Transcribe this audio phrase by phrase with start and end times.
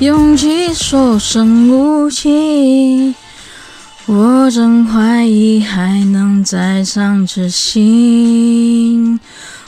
[0.00, 3.14] 勇气所剩无几。
[4.06, 9.18] 我真怀疑还能再尝痴心。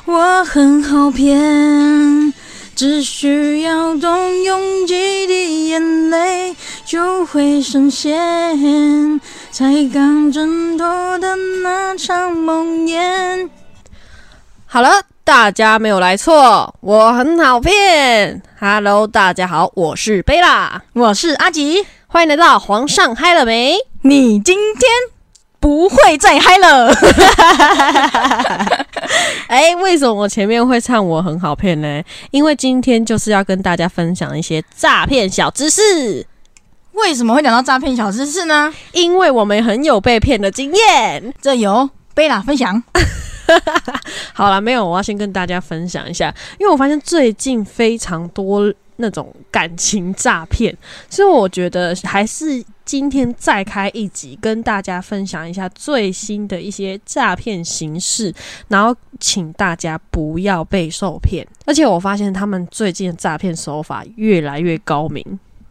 [0.04, 2.32] 我很好骗，
[2.76, 13.48] 只需要动用几滴眼泪就会实现，才刚挣脱的那场梦魇。
[14.64, 18.42] 好了，大家没有来错，我很好骗。
[18.58, 23.76] Hello，大家好，我是贝拉，我是阿吉，欢迎来到皇上嗨了没？
[24.02, 24.90] 你今天
[25.60, 26.92] 不会再嗨了。
[29.46, 32.02] 哎，为什么我前面会唱我很好骗呢？
[32.32, 36.26] 因为今天就是要跟大家分享一些诈骗小知识。
[36.94, 38.74] 为什么会讲到诈骗小知识呢？
[38.90, 41.32] 因为我们很有被骗的经验。
[41.40, 42.82] 这由贝拉分享。
[44.32, 50.76] 好了，没有，我要先跟大家分享一下，因为我发现最近非常多那种感情诈骗，
[51.08, 58.34] 所以我觉得还是今天再开一集，跟大家分享一下最新的一些诈骗形式，
[58.68, 61.46] 然后请大家不要被受骗。
[61.64, 65.24] 而且我发现他们最近的诈骗手法越来越高明，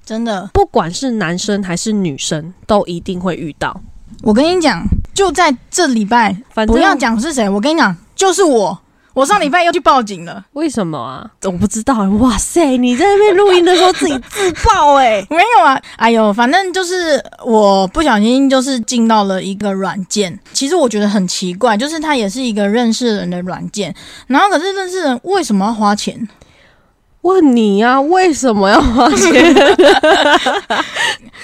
[0.06, 3.80] 真的，不管是男生还是女生，都一定会遇到。
[4.24, 4.84] 我跟你讲，
[5.20, 8.80] 就在这礼拜，反正不要讲是谁，我跟你讲，就是我。
[9.14, 11.30] 我上礼拜又去报警了，为什么啊？
[11.44, 11.94] 我不知道。
[12.22, 23.94] 哇塞，你在那边录音的时候自己自爆哎、 没有啊，哎呦，反正就是我不小心就是进到了一个软件，其实我觉得很奇怪，就是它也是一个认识人的软件，
[24.28, 26.16] 然后可是认识人为什么要花钱？
[27.30, 29.54] 问你呀、为什么要花钱？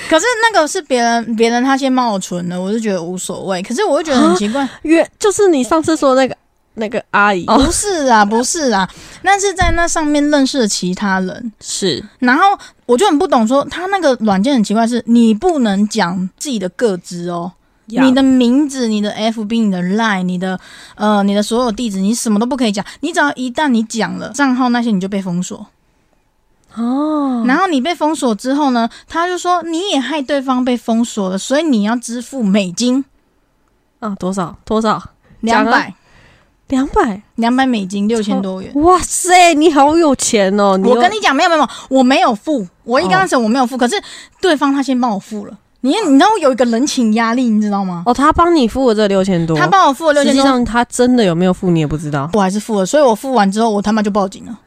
[0.10, 3.62] 可是那个是别人，别人他先帮我存的，我就觉得无所谓。
[3.62, 6.36] 可是我就觉得很奇怪，约就是你上次说的那个
[6.76, 8.90] 那个阿姨不是啊，不是啊，
[9.24, 17.54] 那是在那上面认识的其他人，是然后我就很不懂说他那个软件很奇怪，是你不能讲自己的个资哦。
[17.88, 20.60] 你的名字、你的 FB、你的 Line、你的
[20.96, 22.84] 呃、你的所有地址，你什么都不可以讲。
[23.02, 25.64] 你只要一旦你讲了账号那些，你就被封锁。
[26.78, 33.04] 哦，然后你被封锁之后呢，他就说你也害对方被封锁了，所以你要支付美金
[34.00, 35.02] 啊多少多少
[35.42, 35.94] 两百
[36.68, 37.22] 两百？
[37.36, 38.72] 两百美金，六千多元。
[38.76, 40.80] 哇塞，你好有钱哦！
[40.84, 43.96] 我跟你讲，没有没有，我没有付，我一开始我没有付，可是
[44.42, 45.56] 对方他先帮我付了。
[45.82, 48.02] 你你知道有一个人情压力，你知道吗？
[48.08, 52.28] 哦，他帮你付了这六千多，他帮我付了六千实际上他真的有没有付你也不知道。
[52.34, 54.60] 我还是付了，所以我付完之后，我他妈就报警了。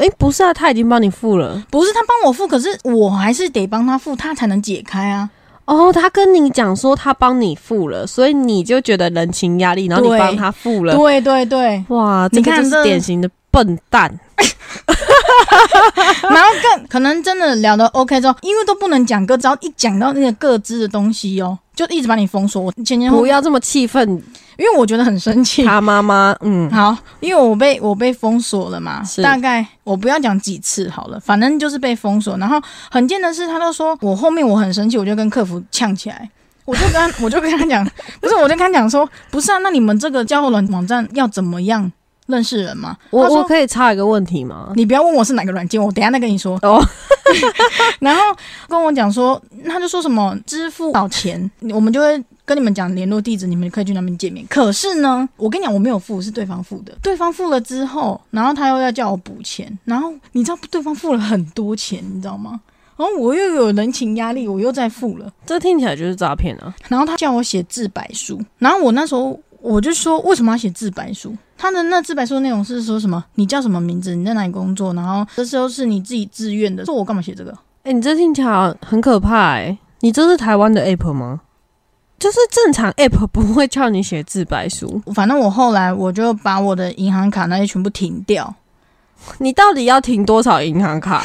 [0.00, 1.62] 哎，不是啊，他已经帮你付了。
[1.70, 5.28] 不是他帮我付，可是我还是得帮他付，他才能解开啊。
[5.66, 10.96] 哦，他跟你讲说他帮你付了，所以你就觉得人情压力，然后你帮他付了。
[10.96, 14.18] 对对对，哇，这个就是你看这典型的笨蛋。
[16.22, 22.60] 然后更可能真的聊得 OK 之后，因为都不能讲歌，只要一讲到那个各自的东西哦，就一直把你封锁。
[22.60, 24.06] 我前前后后，不要这么气愤，
[24.58, 25.64] 因为我觉得很生气。
[25.64, 32.36] 他妈妈，嗯，好，因为我被我被封锁了嘛，大概我不要讲几次好了，反正就是被封锁。
[32.36, 36.28] 然后很贱的是，他都说我后面我很生气，我就跟客服呛起来。
[36.66, 37.82] 我就跟他， 我就跟他讲，
[38.20, 41.90] 不是，我就跟他讲说，不是啊，那你们这个交友软网站要怎么样
[42.30, 42.96] 认识人嘛？
[43.10, 44.72] 他说我我可以插一个问题吗？
[44.74, 46.58] 你不要问我是哪个软件，我等一下再跟你说。
[46.62, 46.82] 哦，
[48.00, 48.22] 然后
[48.68, 54.46] 跟我讲说，他就说什么支付多少钱，我们就会跟你们讲联络地址，你们可以去那边见面。
[54.48, 56.96] 可是呢，我跟你讲，我没有付，是对方付的。
[57.02, 62.60] 对方付了之后，然后他又要叫我补钱，然后你知道对方付了很多钱，你知道吗？
[62.96, 65.32] 然后我又有人情压力，我又在付了。
[65.46, 66.74] 这听起来就是诈骗啊！
[66.86, 71.34] 然后他叫我写自白书，然后我那时候我就说为什么要写自白书？
[71.60, 73.22] 他的那自白书内容是说什么？
[73.34, 74.14] 你叫什么名字？
[74.14, 74.94] 你在哪里工作？
[74.94, 77.54] 然后这时候是你自己自愿的，说我干嘛写这个？
[77.82, 81.42] 哎、你这听起来很可怕哎、你这是台湾的 app 吗？
[82.18, 88.54] 就是正常 app 不会叫你写自白书，反正我后来我就把我的银行卡那些全部停掉，
[89.38, 91.24] 你到底要停多少银行卡、啊？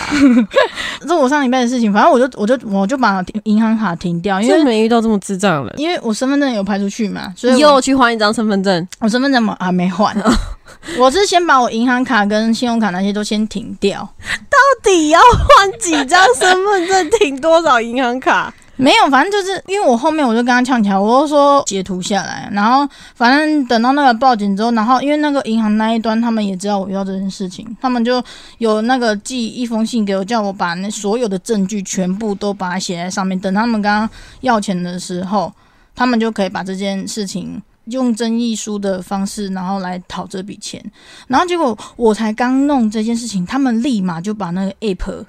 [1.07, 1.91] 这我上礼拜的事情。
[1.91, 5.79] 反正我就我就我就把银行卡停掉，因因为为没遇到这么智障的人。
[5.79, 10.15] 因为我身份证有排出去嘛，所以你又去换一张身份证，我身份证嘛还没换。
[10.97, 14.07] 我是先把我银行卡跟信用卡那些都先停掉，
[14.49, 18.53] 到底要换几张身份证，停多少银行卡？
[18.77, 28.21] 没有，反正就是因为我后面我就跟他呛起来，我就说截图下来，然后反正等到那个报警之后，然后因为那个银行那一端他们也知道我遇到这件事情，他们就
[28.57, 34.09] 有那个寄一封信给我，叫我把那所有的证据全部都把它写在上面，等他们刚刚
[34.41, 35.53] 要钱的时候，
[35.95, 40.83] 他们就可以把这件事情用争议书的方式，然后来讨这笔钱，
[41.27, 45.23] 然后结果我才刚弄这件事情，他们立马就把那个 app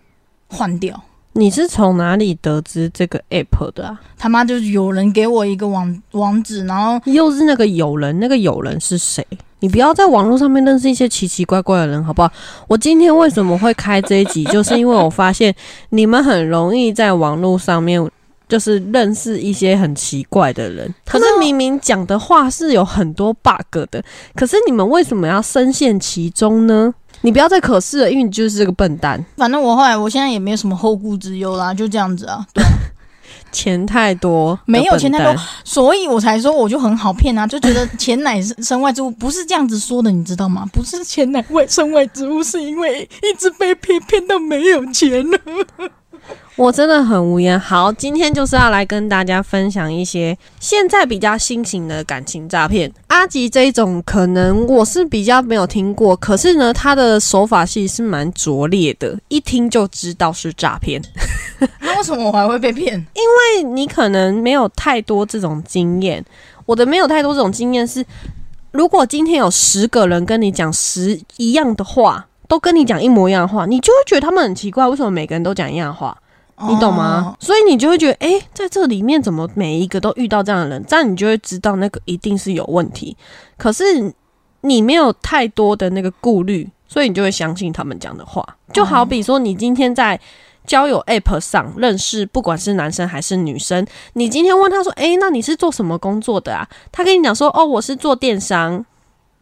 [0.48, 1.00] 换掉。
[1.36, 4.00] 你是从哪里得知这个 app 的啊？
[4.16, 9.24] 他妈就是有人给我一个网网址，然后又是那个有人，那个有人是谁？
[9.60, 12.32] 你不要在网络上面认识一些奇奇怪怪的人，好不好？
[12.66, 15.54] 我今天为什么会开这一集，就是因为我发现
[15.90, 18.10] 你们很容易在网络上面
[18.48, 24.02] 就是认识一些很奇怪的人，可是明明讲的话是有很多 bug 的，
[24.34, 26.94] 可是你们为什么要深陷其中呢？
[27.26, 29.22] 你不要再可是了，因为你就是个笨蛋。
[29.36, 32.46] 反正我后来我现在也没有什么后顾之忧啦，就这样子啊。
[32.54, 32.68] 对啊，
[33.50, 35.34] 钱太多，没有钱太多
[35.64, 40.64] 所以我才说我就很好骗啊，就觉得钱乃身外之物，不是这样子说的，你知道吗？
[40.72, 45.36] 不是钱乃外身外之物，是因为一直被骗骗到没有钱了。
[46.56, 47.58] 我真的很无言。
[47.58, 52.90] 好，今天就是要来跟大家分享一些现在比较新型的感情诈骗。
[53.08, 61.02] 阿吉这一种可能我是比较没有听过，可是呢，他的手法其实是蛮拙劣的，一听就知道是诈骗。
[61.80, 62.94] 那为什么我还会被骗？
[62.94, 66.24] 因为你可能没有太多这种经验。
[66.64, 68.04] 我的没有太多这种经验是，
[68.72, 76.16] 如果今天有十个人跟你讲十一样的话，都跟你讲一模一样的话，你就会觉得他们很奇怪，为什么每个人都讲一样的话？
[76.68, 77.34] 你懂吗？
[77.34, 77.36] 哦？
[77.38, 80.82] 所以你就会觉得，诶，在这里面怎么每一个都遇到这样的人？
[80.88, 83.14] 这样你就会知道那个一定是有问题。
[83.58, 83.84] 可是
[84.62, 88.42] 你没有太多的那个顾虑，所以你就会相信他们讲的话。
[88.72, 90.18] 就好比说，你今天在
[90.66, 96.66] 交友 App 上认识，不管是男生还是女生，你今天问他说，诶，那你是做什么工作的啊？
[96.90, 98.82] 他跟你讲说，哦，我是做电商。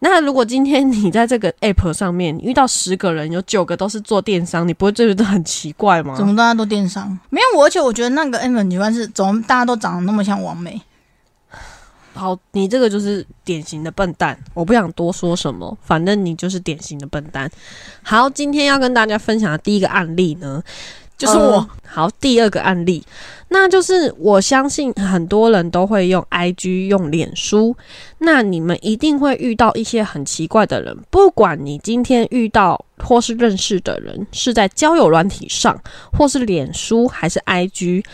[0.06, 6.15] 那如果今天你在这个 app 上面遇到十个人，有九个都是做电商，你不会觉得很奇怪吗？
[6.15, 7.19] 怎么大家都电商？
[7.31, 10.81] 没有我，而且我觉得那个 M 女官是怎么大家都长得那么像王美？
[12.12, 17.50] 好，你这个就是典型的笨蛋，我不想多说什么，反正你就是典型的笨蛋。
[18.03, 20.62] 好，今天要跟大家分享的第一个案例呢，
[21.16, 23.05] 就是我呃好，第二个案例，
[23.49, 27.76] 那就是我相信很多人都会用 IG、用脸书，
[28.19, 35.81] 那你们一定会遇到一些很奇怪的人，不管你今天遇到或是认识的人是在交友软体上，
[36.12, 38.05] 或是脸书还是 IG。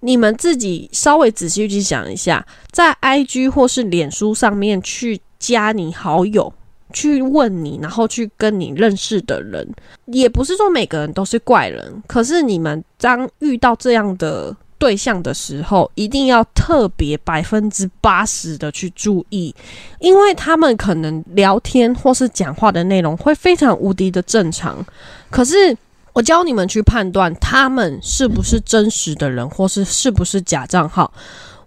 [0.00, 6.52] 你们自己稍微仔细去想一下，在 IG 或是脸书上面去加你好友，
[6.94, 9.68] 去问你，然后去跟你认识的人，
[10.06, 19.54] 也不是说每个人都是怪人，可是你们当遇到这样的对象的时候，一定要特别百分之八十的去注意，
[19.98, 24.82] 因为他们可能聊天或是讲话的内容会非常无敌的正常，
[25.30, 25.76] 可是。
[26.14, 31.12] 我教你们去判断他们是不是真实的人，或是是不是假账号。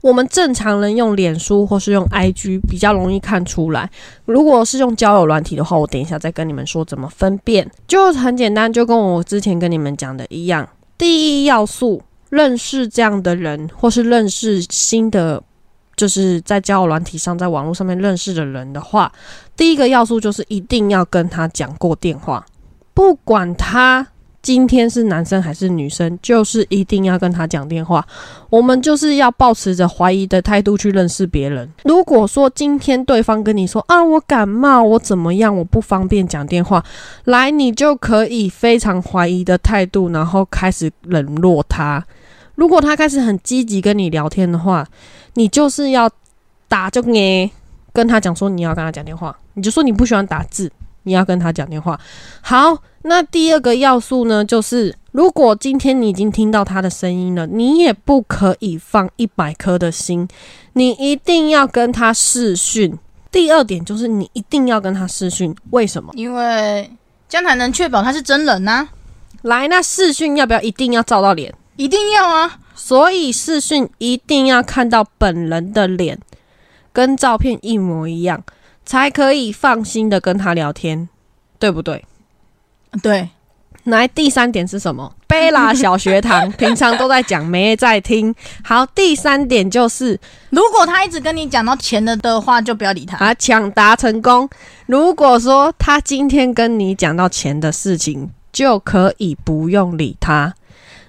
[0.02, 3.90] 我们正常人用脸书或是用 IG 比较容易看出来。
[4.26, 7.70] 如果是用交友软体的话，我等一下再跟你们说怎么分辨。
[7.88, 10.68] 就很简单，就跟我之前跟你们讲的一样。
[10.98, 15.42] 第一要素，认识这样的人，或是认识新的，
[15.96, 19.12] 就是在交友软体上，在网络上面认识的人的话，
[19.56, 22.46] 第一个要素就是一定要跟他讲过电话，
[22.94, 24.08] 不管他。
[24.48, 28.08] 今天是男生还是女生，就是一定要跟他讲电话。
[28.50, 31.70] 我们就是要保持着怀疑的态度去认识别人。
[31.84, 36.82] 如果说今天对方跟你说啊，我感冒，我怎么样，我不方便讲电话，
[37.26, 42.02] 来，你就可以非常怀疑的态度，然后开始冷落他。
[42.56, 44.88] 如果他开始很积极跟你聊天的话，
[45.34, 46.10] 你就是要
[46.70, 47.52] 打就给
[47.92, 50.72] 跟他讲说你要跟他讲电话，你就说你不喜欢打字，
[51.04, 52.00] 你要跟他讲电话。
[52.40, 60.28] 好，那第二个要素呢，就是如果今天你已经听到他的声音了，你也不可以放一百颗的心，
[60.74, 62.98] 你一定要跟他视讯。
[63.32, 66.12] 第二点就是你一定要跟他视讯，为什么？
[66.16, 66.92] 因为
[67.30, 68.88] 这样才能确保他是真人呐、
[69.44, 71.54] 来，那视讯要不要一定要照到脸？
[71.76, 72.60] 一定要啊！
[72.74, 76.20] 所以视讯一定要看到本人的脸，
[76.92, 78.44] 跟照片一模一样，
[78.86, 81.08] 才可以放心的跟他聊天，
[81.60, 82.04] 对不对？
[83.02, 83.30] 对，
[83.84, 85.14] 来，第三点是什么？
[85.28, 88.34] 贝拉小学堂 平常都在讲，没在听。
[88.64, 93.18] 好，第三点就是如果他一直跟你讲到钱了的话，就不要理他。
[93.18, 94.50] 啊，抢答成功。
[94.86, 100.54] 如果说他今天跟你讲到钱的事情，就可以不用理他。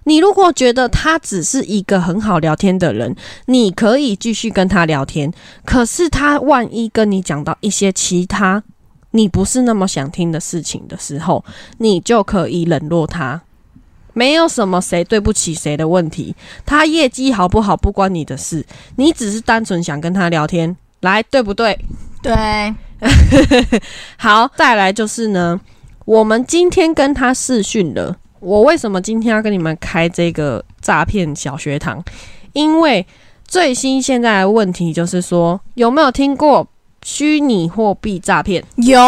[0.05, 3.15] 你如果觉得他只是一个很好聊天的人，
[3.47, 5.33] 你可以继续跟他聊天。
[5.65, 8.63] 可是他万一跟你讲到一些其他
[9.19, 11.45] 你不是那么想听的事情的时候，
[11.79, 13.43] 你就可以冷落他。
[14.13, 21.77] 没有什么谁对不起谁的问题，他业绩好不好不关你的事，你只是单纯想跟他聊天，来，对不对？
[22.23, 22.73] 对，
[24.17, 25.61] 好，再来就是呢，
[26.05, 28.17] 我们今天跟他试训了。
[28.39, 32.01] 我为什么今天要跟你们开这个诈骗小学堂？
[32.53, 33.05] 因为
[33.49, 36.65] 最新现在的问题就是说，有没有听过
[37.11, 38.63] 虚拟货币诈骗？
[38.77, 39.01] 有，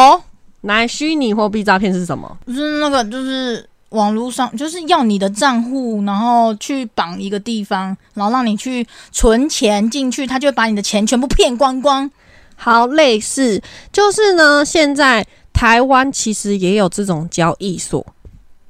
[0.62, 2.34] 来，虚拟货币诈骗是什么？
[2.46, 12.10] 就是那个，就是网络上，就是要你的账户，然后去绑一个地方，然后让你去存钱进去，他就会把你的钱全部骗光光。
[12.56, 18.04] 好，类似就是呢，现在台湾其实也有这种交易所。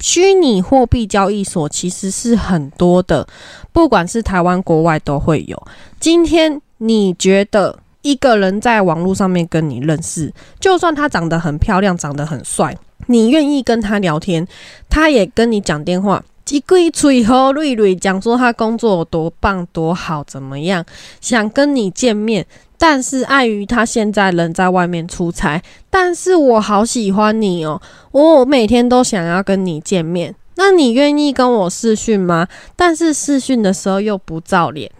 [0.00, 3.24] 虚拟货币交易所其实是很多的，
[3.72, 5.62] 不管是台湾、国外都会有。
[6.00, 12.76] 今天你觉得一个人在网络上面跟你认识，就算他长得很漂亮、长得很帅，
[13.06, 14.46] 你愿意跟他聊天，
[14.88, 20.84] 他也跟你讲电话，一句嘴和瑞瑞讲说他工作有多棒、多好，怎么样，
[21.20, 22.46] 想跟你见面。
[22.82, 27.78] 但是碍于他现在人在外面出差，但是我好喜欢你哦，
[28.10, 32.48] 我每天都想要跟你见面，那你愿意跟我视讯吗？
[32.74, 34.90] 但是视讯的时候又不照脸，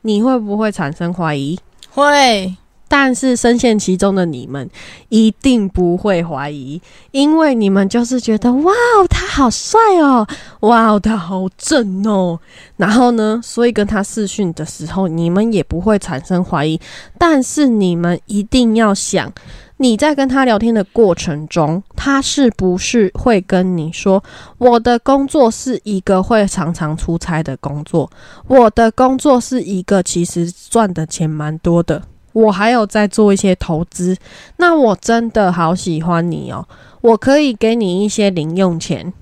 [0.00, 1.58] 你会不会产生怀疑？
[1.98, 2.56] 会。
[2.88, 4.68] 但是深陷其中的你们
[5.10, 6.80] 一定不会怀疑，
[7.10, 8.72] 因为你们就是觉得哇，
[9.08, 10.26] 他好帅哦，
[10.60, 12.40] 哇，他好正哦。
[12.76, 16.80] 然后呢，所以跟他视讯的时候，你们也不会产生怀疑。
[17.18, 19.30] 但是你们一定要想，
[19.76, 24.22] 你在跟他聊天的过程中，他是不是会跟你说，
[24.56, 28.10] 我的工作是一个会常常出差的工作，
[28.46, 32.02] 我的工作是一个其实赚的钱蛮多的。
[32.38, 34.16] 我还有在做一些投资，
[34.58, 36.64] 那我真的好喜欢你哦！
[37.00, 39.12] 我可以给你一些零用钱。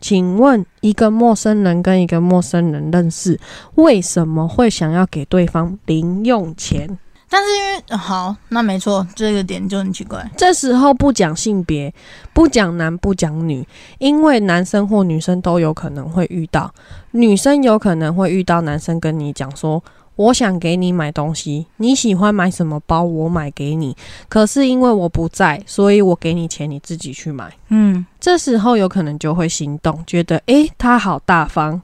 [0.00, 3.38] 请问，一个陌生人跟一个陌生人认识，
[3.74, 6.98] 为什么会想要给对方零用钱？
[7.28, 10.24] 但是因为好，那没错，这个点就很奇怪。
[10.34, 11.92] 这时候不讲性别，
[12.32, 13.66] 不讲男，不讲女，
[13.98, 16.72] 因为男生或女生都有可能会遇到，
[17.10, 19.82] 女生有可能会遇到男生跟你讲说。
[20.18, 23.96] 我想给你买东西，你喜欢买什么包，我买给你。
[24.28, 27.56] 可是因为我不在，所以我给你钱，你自己去买。
[27.68, 31.80] 嗯，这时候有可能就会心动，觉得诶，他好大方。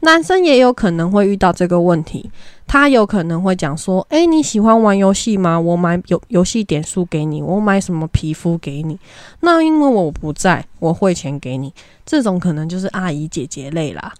[0.00, 2.30] 男生也有可能会遇到这个问题，
[2.64, 5.58] 他有可能会讲说：诶，你喜欢玩游戏吗？
[5.58, 8.96] 我买游游戏点数给你，我买什么皮肤给你。
[9.40, 11.74] 那因为我不在，我汇钱给你。
[12.06, 14.14] 这种可能就是阿姨姐姐类啦，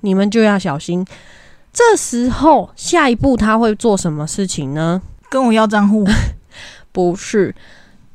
[0.00, 1.04] 你们就要小心。
[1.74, 5.02] 这时候，下一步他会做什么事情呢？
[5.28, 6.06] 跟我要账户？
[6.92, 7.52] 不是，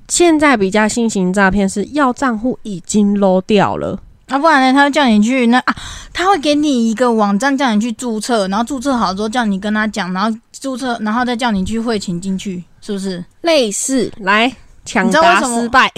[0.07, 3.99] 现在比较新型诈骗是要账户已经漏掉了，
[4.29, 4.73] 啊，不然呢？
[4.73, 5.75] 他会叫你去那啊，
[6.13, 13.21] 他会给你一个网站叫你去注册，然后注册好之后叫你跟他讲，然后注册，然后再叫你去汇钱进去，是不是？
[13.41, 14.49] 类似，来
[14.85, 15.91] 抢答失败，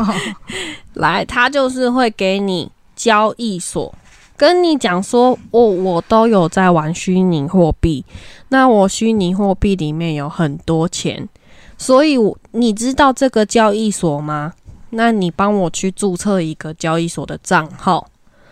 [0.94, 3.94] 来，他就是会给你交易所。
[4.40, 8.02] 跟你讲说，我我都有在玩虚拟货币，
[8.48, 11.28] 那我虚拟货币里面有很多钱，
[11.76, 12.16] 所以
[12.52, 14.54] 你知道这个交易所吗？
[14.88, 18.08] 那你帮我去注册一个交易所的账号。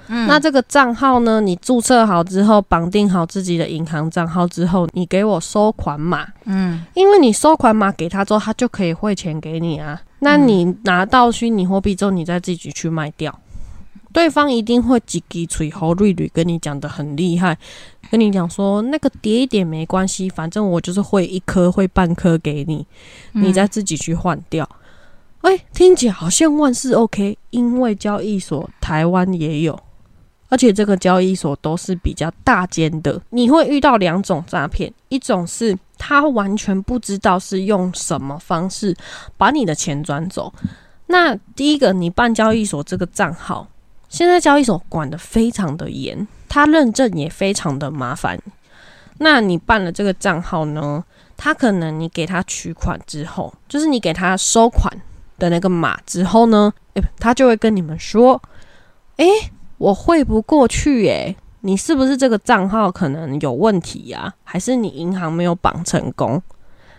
[0.09, 6.27] 嗯，那这个账号呢，你注册好之后，绑定好自己的银行账号之后，你给我收款码。
[6.45, 9.99] 嗯，因为你收款码给他之后，他就可以汇钱给你啊。
[10.19, 13.35] 那你拿到虚拟货币之后，你再自己去卖掉。
[14.13, 17.57] 对方一定会叽叽吹好瑞瑞跟你讲的很厉害，
[18.11, 22.87] 跟你讲说那个叠一点没关系，反正我就是会一颗会半颗给你，
[23.33, 24.69] 你再自己去换掉。
[25.43, 29.79] 哎，听起来好像万事 OK，因为交易所台湾也有，
[30.49, 33.21] 而且这个交易所都是比较大间的。
[33.31, 38.97] 你会遇到两种诈骗，一种是他完全不知道是用什么方式
[39.37, 40.53] 把你的钱转走。
[41.07, 43.69] 那第一个，你办交易所这个账号。
[44.09, 48.39] 现在交易所管的非常的严，他认证也非常的麻烦。
[49.19, 51.05] 那你办了这个账号呢？
[51.37, 54.93] 他可能你给他取款之后，就是你给他收款
[55.39, 58.43] 的那个码之后呢，诶，他就会跟你们说
[59.19, 59.29] ：“诶，
[59.77, 64.35] 我汇不过去，诶，你是不是这个账号可能有问题呀？
[64.43, 66.43] 还是你银行没有绑成功？”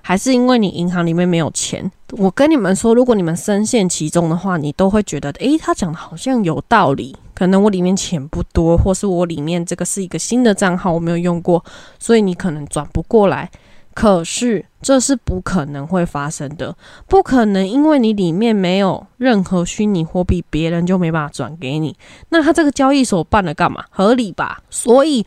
[0.01, 7.15] 还是因为你银行里面没有钱，我跟你们说，如果你们深陷其中的话，你都会觉得，诶，他讲的好像有道理。
[7.33, 11.63] 可能我里面钱不多，或是我里面这个是一个新的账号，我没有用过，
[11.97, 13.49] 所以你可能转不过来。
[13.93, 16.75] 可是这是不可能会发生的，
[17.07, 21.95] 不可能，因为你里面没有任何虚拟货币，别人就没办法转给你。
[22.29, 23.83] 那他这个交易所办了干嘛？
[23.89, 24.61] 合理吧？
[24.69, 25.25] 所以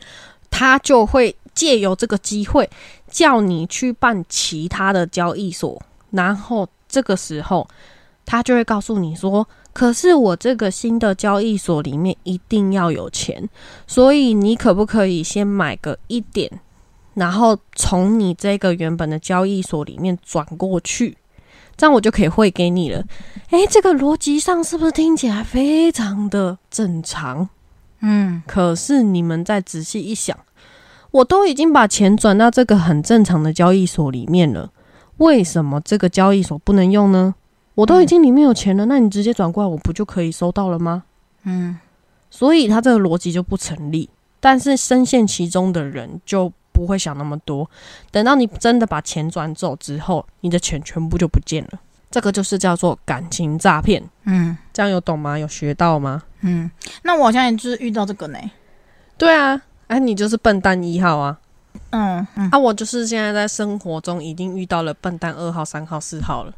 [0.49, 2.67] 他就会借由这个机会。
[3.13, 5.79] 叫你去办其他的交易所，
[6.09, 7.67] 然后这个时候
[8.25, 13.47] 他就会告诉你说：“可是我这个新的交易所里面一定要有钱，
[13.85, 16.49] 所以你可不可以先买个一点，
[17.13, 21.15] 然后从你这个原本的交易所里面转过去，
[21.77, 23.03] 这样我就可以汇给你了。”
[23.51, 27.49] 诶，这个逻辑上是不是听起来非常的正常？
[27.99, 30.37] 嗯，可是你们再仔细一想，
[31.13, 34.71] 我都已经把钱转到这个很正常的交易所里面了，
[35.17, 37.35] 为什么这个交易所不能用呢？
[37.75, 41.03] 我都已经里面有钱了，那你直接转过来，我不就可以收到了吗？
[41.43, 41.77] 嗯，
[42.31, 44.09] 所以他这个逻辑就不成立。
[44.39, 47.69] 但是深陷其中的人就不会想那么多，
[48.09, 51.79] 等到你真的把钱转走之后，你的钱全部就不见了。
[52.09, 54.03] 这个就是叫做感情诈骗。
[54.25, 55.37] 嗯这样有懂吗？
[55.37, 56.23] 有学到吗？
[56.41, 56.69] 嗯，
[57.03, 58.39] 那我好像也就是遇到这个呢。
[59.17, 59.61] 对啊，
[59.93, 61.37] 哎、你就是笨蛋一号啊。
[61.91, 66.53] 嗯嗯啊，我就是现在在生活中已经遇到了笨蛋二号、三号、四号了，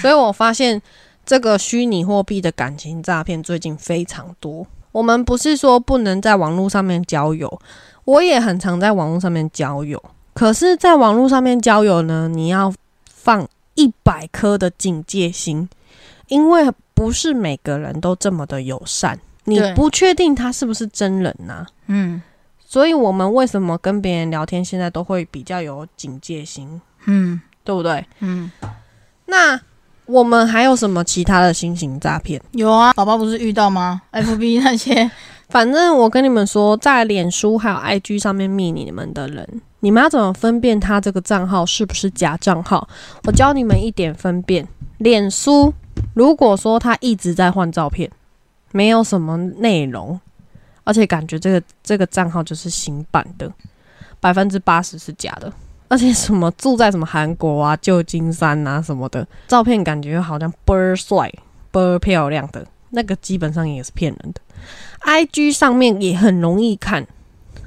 [0.00, 0.80] 所以我发现
[1.24, 4.66] 这个虚拟货币的感情诈骗最近非常多。
[4.92, 7.60] 我们不是说不能在网络上面交友，
[8.04, 10.02] 我也很常在网络上面交友。
[10.34, 12.72] 可是，在网络上面交友呢，你要
[13.06, 15.68] 放一百颗的警戒心，
[16.28, 22.22] 因为不是每个人都这么的友善，你不确定他是不是真人呐、嗯
[22.68, 28.04] 所以我们为什么跟别人聊天，现在都会比较有警戒心，嗯对不对？
[28.18, 28.50] 嗯，
[29.26, 29.58] 那
[30.06, 32.40] 我们还有什么其他的新型诈骗？
[32.50, 35.08] 有啊，宝宝不是遇到吗？FB 那些，
[35.48, 42.88] 反正我跟你们说，在脸书还有 IG 上面密你们的人，你们要怎么分辨他这个账号是不是假账号？
[43.24, 44.66] 我教你们一点分辨。
[44.98, 45.72] 脸书
[46.14, 48.10] 如果说他一直在换照片，
[48.72, 50.18] 没有什么内容，
[50.86, 53.52] 而且感觉这个这个账号就是新版的，
[54.20, 55.52] 百分之八十是假的。
[55.88, 61.28] 而且什么住在什么韩国啊、旧金山啊什么的，照片感觉好像倍儿帅、
[61.70, 64.40] 倍儿漂亮的，那个基本上也是骗人的。
[65.02, 67.06] IG 上面也很容易看，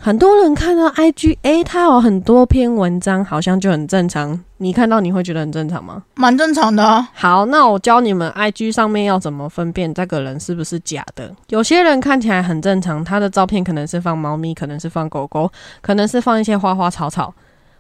[0.02, 4.40] 很多人看到 IG，诶、它有很多篇文章，好像就很正常。
[4.58, 6.02] 你看到你会觉得很正常吗？
[6.16, 7.10] 蛮正常的啊。
[7.14, 11.30] 好，那我教你们 IG 上面要怎么分辨这个人是不是假的。
[11.50, 17.34] 有些人看起来很正常，他的照片可能是放猫咪，可能是放狗狗，可能是放一些花花草草，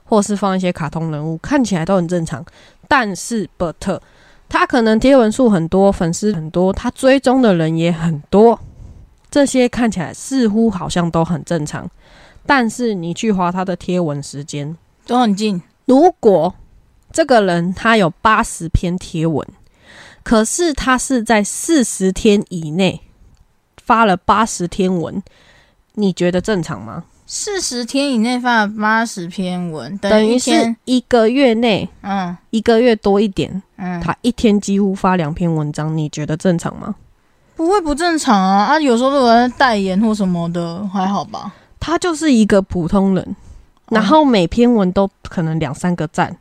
[0.03, 2.43] 或是放一些卡通人物，看起来都很正常。
[2.89, 3.97] 但是 but
[4.49, 8.59] 他可能贴文数很多，粉丝很多，他追踪的人也很多，
[9.31, 11.89] 这些看起来似乎好像都很正常。
[12.45, 16.55] 但是你去划他的贴文时间，都很近，如果
[17.11, 19.45] 这个人他有八十篇贴文，
[20.23, 23.01] 可是他是在四十天以内
[23.77, 25.21] 发了八十天文，
[25.93, 27.03] 你觉得正常吗？
[27.27, 36.95] 四十天以内发了八十篇文，等于是一个月内，嗯一个月多一点，嗯，他一天几乎发两篇文章，你觉得正常吗？
[37.59, 38.79] 不会不正常啊啊！
[38.79, 41.51] 有时候如果在代言或什么的，还好吧。
[41.77, 43.35] 他就是一个普通人，
[43.89, 46.33] 然后每篇文都可能两三个赞，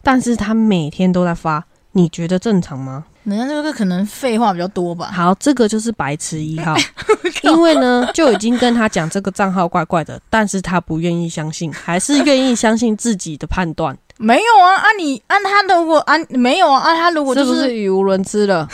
[0.00, 3.04] 但是他每天都在发，你觉得正常吗？
[3.24, 5.10] 人家这个可能废话比较多吧。
[5.12, 6.76] 好，这个就是白痴一号，
[7.42, 18.68] 因为呢就已经跟他讲这个账号怪怪的，但是他不愿意相信，还是愿意相信自己的判断，没有啊，按你按他如果按没有啊，按他如果是就是不是语无伦次了？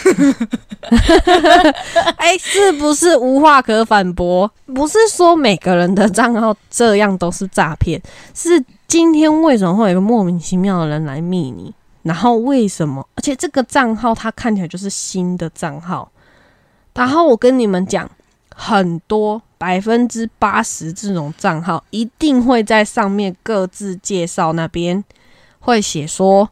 [2.19, 4.51] 哎、是不是无话可反驳？
[4.75, 8.03] 不是说每个人的账号这样都是诈骗，
[8.35, 11.73] 是今天为什么会有一个莫名其妙的人来密你？
[12.03, 13.07] 然后为什么？
[13.15, 16.11] 而且这个账号它看起来就是新的账号，
[16.95, 18.11] 然后我跟你们讲，
[18.53, 25.05] 很多百分之八十这种账号一定会在上面各自介绍那边
[25.67, 26.49] 会写说。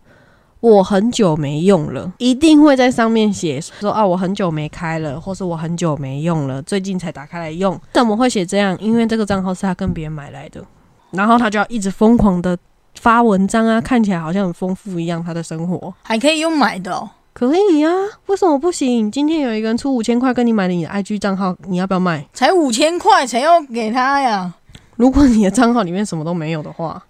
[0.60, 7.78] 我很久没用了，一定会在上面写说啊，我很久没开了，或是我很久没用了，最近才打开来用。
[7.92, 8.74] 怎么会写这样？
[8.80, 10.64] 因为这个账号是他跟别人买来的，
[11.10, 12.56] 然后他就要一直疯狂的
[12.98, 17.10] 发文章啊，看起来好像很丰富一样，他的生活还可以用买的哦。
[17.34, 17.90] 可以呀、
[18.28, 19.10] 为什么不行？
[19.10, 22.26] 今天有一个人出五千块跟你买了你的 IG 账号，你要不要卖？
[22.32, 24.54] 才五千块，谁要给他呀？
[24.96, 27.04] 如果你的账号里面什么都没有的话，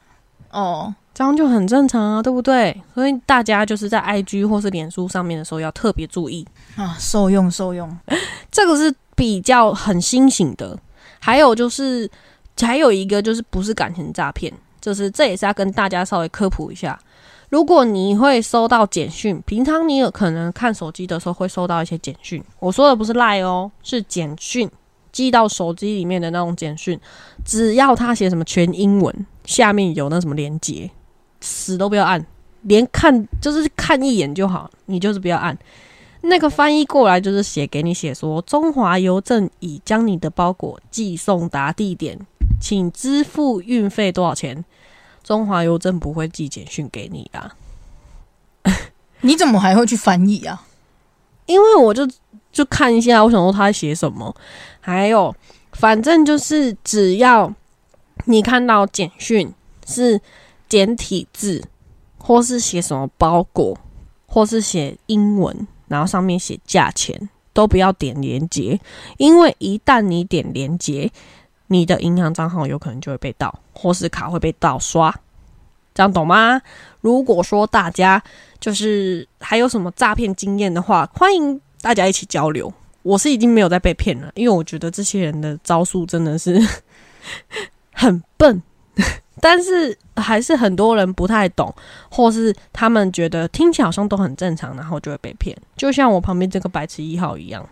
[0.50, 2.83] 哦，这样就很正常啊，对不对？
[2.92, 6.44] 所以大家就是在 IG 或是脸书上面的时候要特别注意。
[6.74, 7.96] 啊，受用受用。
[8.50, 10.77] 这个是比较很新型的。
[11.20, 12.11] 还有就是，
[12.61, 16.98] 还有一个就是不是感情诈骗，就是这也是要跟大家稍微科普一下。
[17.48, 22.42] 如果你会收到简讯，平常你有可能看手机的时候会收到一些简讯。
[22.59, 24.68] 我说的不是赖哦，是简讯
[25.12, 26.98] 寄到手机里面的那种简讯。
[27.44, 30.90] 只要他写什么全英文，下面有那什么连接，
[31.44, 32.24] 死都不要按，
[32.62, 35.57] 连看就是看一眼就好，你就是不要按。
[36.22, 42.18] 那个翻译过来就是写给你写说，中华邮政已将你的包裹寄送达地点，
[42.59, 44.64] 请支付运费多少钱？
[45.22, 47.54] 中华邮政不会寄简讯给你啦，
[49.20, 50.66] 你怎么还会去翻译啊？
[51.44, 52.09] 因为我就
[52.50, 54.35] 就看一下，我想说他写什么，
[54.80, 55.35] 还有
[55.72, 57.52] 反正就是只要
[58.24, 59.52] 你看到简讯
[59.87, 60.18] 是
[60.68, 61.62] 简体字，
[62.18, 63.79] 或是写什么包裹，
[64.27, 65.66] 或是写英文。
[65.87, 68.81] 然后上面写价钱，都不要点连接，
[69.18, 71.12] 因为一旦你点连接，
[71.66, 75.14] 你的银行账号有可能就会被盗，或是卡会被盗刷，
[75.92, 76.61] 这样懂吗？
[77.03, 78.20] 如果说大家
[78.59, 82.72] 就是还有什么诈骗经验的话，欢迎大家一起交流。
[83.03, 86.59] 我是已经没有再被骗了，因为我觉得这些人的招数真的是
[87.92, 88.62] 很笨。
[89.40, 91.74] 但是还是很多人不太懂，
[92.11, 95.57] 或是他们觉得听起来好像都很正常，然后就会被骗。
[95.76, 97.68] 就像我旁边这个白痴一号一样，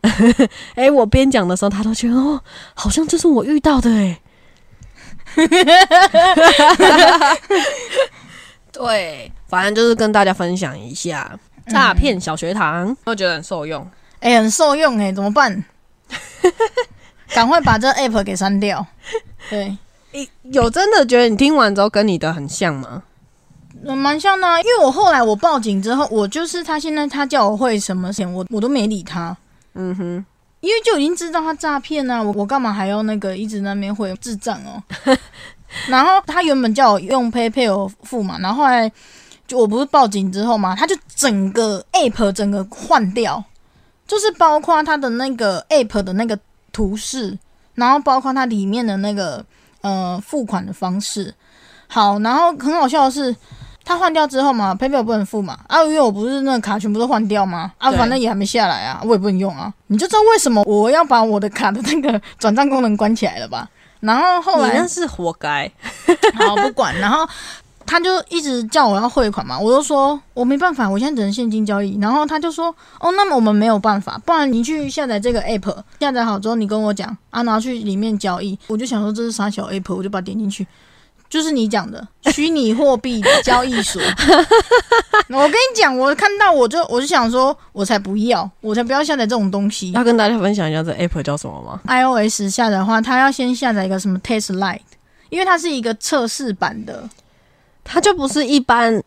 [0.76, 2.40] 哎，我边讲的时候，他都觉得哦，
[2.74, 4.20] 好像这是我遇到的哎。
[8.72, 13.86] 对，反正就是跟大家分享一下诈骗小学堂，我觉得很受用。
[14.20, 15.64] 哎，很受用哎，怎么办？
[17.34, 18.86] 赶快把这 app 给删掉。
[19.50, 19.76] 对。
[20.42, 23.02] 有真的觉得你听完之后跟你的很像吗？
[23.84, 29.36] 蛮像的，因为我后来我报警之后，我就是他现在他叫我汇什么钱，我我都没理他。
[29.74, 30.24] 嗯哼，
[30.60, 34.82] 因为就已经知道他诈骗啊，我我干嘛还要那个一直那边汇智障哦？
[35.88, 38.90] 然后他原本叫我用 PayPal 付嘛，然后后来
[39.46, 43.42] 就我不是报警之后嘛，他就整个 App 整个换掉，
[44.06, 46.38] 就是包括他的那个 App 的那个
[46.72, 47.36] 图示，
[47.74, 49.44] 然后包括它里面的那个。
[49.84, 51.34] 呃，付款的方式
[51.86, 53.36] 好，然后很好笑的是，
[53.84, 57.70] 他换掉之后嘛，PayPal 不能付嘛，啊，因为我不是那个卡全部都换掉吗？
[57.76, 63.68] 啊，反正也还没下来啊，我也不能用啊，你就知道为什么我要把我的卡的那个 转账功能关起来了吧？
[64.00, 65.70] 然后后来那是活该，
[66.34, 67.28] 好不管，然后。
[67.86, 71.98] 他就一直叫我要汇款嘛，我就说我没办法，我现在只能现金交易。
[72.00, 78.58] 然后他就说，哦，那么我们没有办法，不然你去下载这个 app，下载好之后你跟我讲啊，拿去里面交易。
[78.66, 80.66] 我就想说这是啥小 app，我就把它点进去，
[81.28, 84.00] 就是你讲的虚拟货币交易所。
[85.28, 89.92] 我跟你讲，我看到我就我就想说，我才不要，我才不要下载这种东西。
[89.92, 94.80] 要跟大家分享一下这 app 叫什么吗？iOS 下载的话，它要先下载一个什么 Test Lite，
[95.30, 97.08] 因为它是一个测试版的。
[97.84, 99.00] 它就不是一般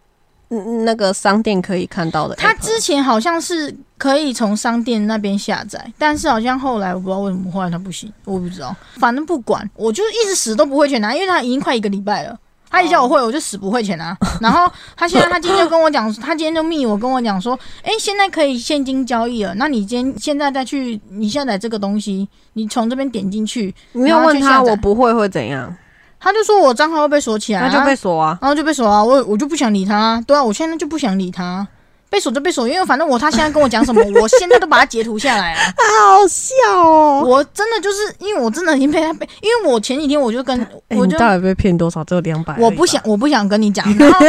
[0.86, 2.36] 那个商店可以看到的。
[2.36, 8.74] 它之前好像是可以从商店那边下载，但是好像后来我不知道为什么后来它不行，我不知道。
[8.96, 12.38] 反正不管，我就一直死都不会钱拿，因为他已经快一个礼拜了。
[12.70, 14.16] 他一叫我会，我就死不会钱拿。
[14.42, 19.56] 然后他现在他今天就跟我讲，他今天就密我跟我讲说，哎，现在可以现金交易了。
[19.56, 25.74] 那你今天现在再去你下载这个东西，你从这边点进去，你要问他我不会会怎样？
[26.20, 31.66] 他就说我账号会被锁起来，那就被锁啊，然后就被锁啊，我我就不想理他，对啊，我现在就不想理他，
[32.10, 42.04] 被锁就被锁，因为反正我他现在跟我讲什么， 我现在都把他截图下来啊，好笑哦，我真的就是因为我真的已经被他被，因为我前几天我就跟我就到底被骗多少？
[42.04, 44.20] 只有两百，我不想我不想跟你讲，然后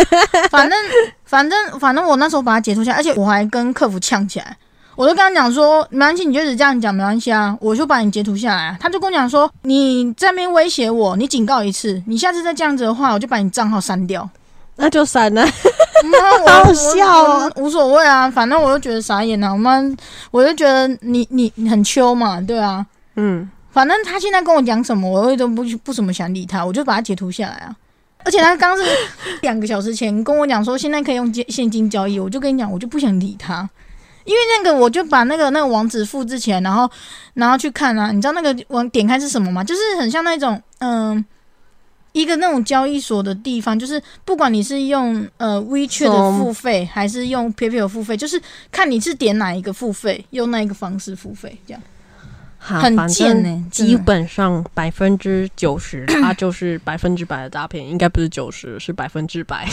[0.51, 0.79] 反正
[1.25, 4.57] 反正反正我那时候把他截图下，而且我还跟客服呛起来。
[4.99, 8.77] 我就跟他讲说，没关系，你就只这样讲没关系啊，我就把你截图下来。
[8.81, 14.29] 他就跟我讲说，你在那边威胁我，你警告一次，你下次再这样子的话，我就把你账号删掉。
[14.75, 15.47] 那就删了，
[16.49, 19.53] 好笑啊，无所谓啊，反正我就觉得傻眼啊。
[19.53, 19.97] 我们
[20.33, 22.85] 我就觉得你你你很秋嘛，对啊，
[23.15, 27.73] 嗯，反正他现在跟我讲什么，我都不不怎么想理他，我就把他截图下来啊。
[28.25, 28.83] 而且他刚是
[29.43, 33.71] 两个小时前跟我讲说，现在可以用现现金交易，我就跟你讲，我就不想理他。
[34.29, 36.89] 因为那个，我就把那个那个网址复制起来，然后
[37.33, 38.13] 然后去看啊。
[38.13, 39.65] 你知道那个网点开是什么吗？
[39.65, 41.25] 就是很像那种嗯，
[42.13, 48.39] 一个那种交易所的地方，就是不管你是用呃 WeChat 的付费，还是用 PayPal 付费，就是
[48.71, 51.83] 看你是点哪一个付费，用那一个方式付费这样。
[52.59, 59.67] 很贱呢，基本上百分之九十， 它就是百分之百的诈骗，应该不是九十，是百分之百。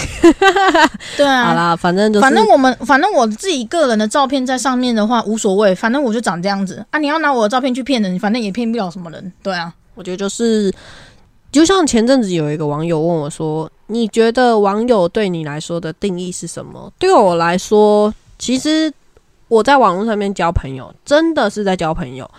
[1.17, 6.99] 对啊， 好啦，反正反正我们反正我自己个人的照片在上面的话无所谓，反正我就长这样子啊。
[6.99, 9.33] 你要拿我的照片去骗人，反正也骗不了什么人。
[9.41, 10.71] 对啊，我觉得就是，
[11.51, 18.93] 就像前阵子有一个网友问我说：“你觉得网友对你来说的定义是什么？”对我来说，其实
[19.47, 22.29] 我在网络上面交朋友，真的是在交朋友。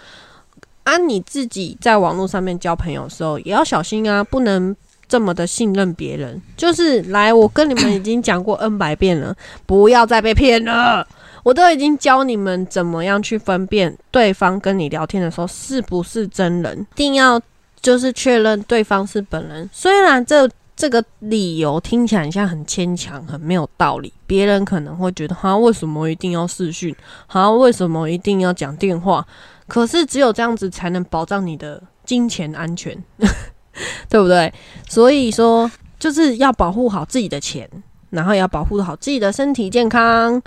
[0.86, 4.74] 啊，你自己在网络上面交朋友的时候也要小心啊，不能
[5.08, 6.40] 这么的信任别人。
[6.56, 9.34] 就是来，我跟你们已经讲过 N 百遍了，
[9.66, 11.04] 不要再被骗了。
[11.42, 17.40] 我都已经教你们怎么样去分辨对方跟你聊天的时候是不是真人，一定要
[17.80, 19.68] 就是确认对方是本人。
[19.72, 26.94] 虽然这这个理由听起来像很牵强、很没有道理，别人可能会觉得，哈，为什么一定要视讯？
[27.26, 29.26] 哈，为什么一定要讲电话？
[29.66, 32.96] 可是只有这样子才能保障你的金钱安全，
[34.08, 34.52] 对不对？
[34.88, 37.68] 所以说，就是要保护好自己的钱，
[38.10, 40.40] 然后也要保护好自己的身体健康。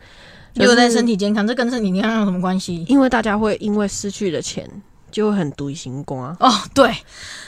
[0.54, 2.84] 又在身体健康，这跟身体健康有什么关系？
[2.88, 4.70] 因为大家会因为失去了钱，
[5.12, 6.52] 就会很独心瓜哦。
[6.74, 6.94] 对，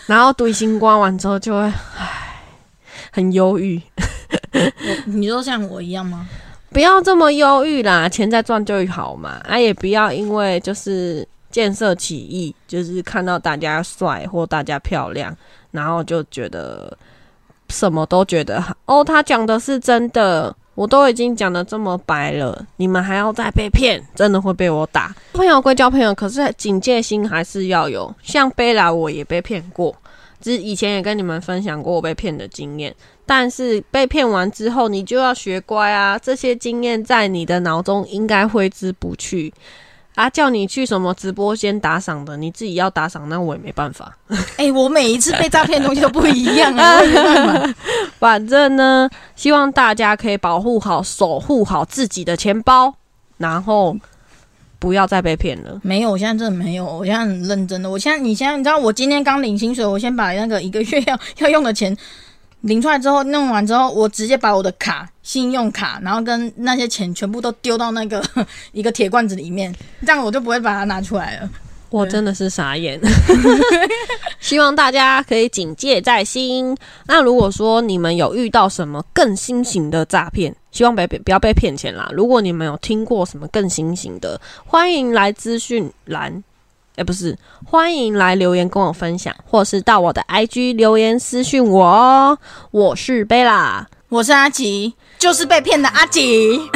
[0.05, 1.61] 然后独心瓜完之后，就会
[1.97, 2.30] 唉，
[3.11, 3.79] 很忧郁。
[5.05, 6.27] 你说像我一样吗？
[6.71, 9.41] 不要这么忧郁啦，钱再赚就好嘛。
[9.47, 15.35] 啊，也不要因为就是见色起意，就是看到大家帅或大家漂亮，
[15.71, 16.97] 然后就觉得
[17.69, 19.03] 什么都觉得好哦。
[19.03, 20.55] 他讲的是真的。
[20.73, 25.13] 我都已经讲的这么白了，你们还要再被骗，真的会被我打。
[25.33, 28.11] 朋友归交朋友，可是警戒心还是要有。
[28.23, 29.93] 像贝拉，我也被骗过，
[30.41, 32.93] 只以前也跟你们分享过我被骗的经验。
[33.25, 39.53] 但是被骗完之后，你就要学乖啊，这些经验在你的脑中应该挥之不去。
[40.13, 40.29] 啊！
[40.29, 44.13] 叫你去什么直播间打赏的，你自己要打赏，那我也没办法。
[44.57, 46.99] 哎，我每一次被诈骗的东西都不一样啊，
[48.19, 52.93] 反正呢，希望大家可以保护好、守护好自己的钱包，
[53.37, 53.95] 然后
[54.81, 55.79] 不要再被骗了。
[55.83, 57.87] 没有，我现在真的没有，我现在很认真的。
[57.87, 61.95] 我现在，你现在，你知道，我今天刚领薪水，我先把那个一个月要 要用的钱。
[62.61, 68.23] 领出来之后，弄完之后，我直接把我的卡、信用卡，然后跟那些钱全部都丢到那个
[68.73, 71.49] 一个铁罐子里面，这样我就不会把它拿出来了。
[71.91, 72.99] 我真的是傻眼，
[74.39, 76.75] 希望大家可以警戒在心。
[77.05, 82.09] 那如果说你们有遇到什么更新型的诈骗，希望别别不要被骗钱啦。
[82.13, 86.41] 如果你们有听过什么更新型的，欢迎来资讯栏。
[86.95, 92.37] 哎，不是，欢迎来留言跟我分享，或是到我的 IG 留言私讯我哦。
[92.71, 96.67] 我是贝拉，我是阿吉，就是被骗的阿吉。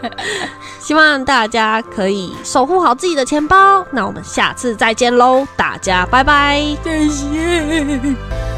[0.78, 3.82] 希望大家可以守护好自己的钱包。
[3.90, 8.49] 那我们下次再见喽，大家拜拜，再见。